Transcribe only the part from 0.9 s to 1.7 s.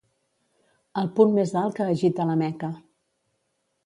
El punt més